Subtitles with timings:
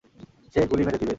[0.53, 1.09] সে গুলি মেরে দিবে।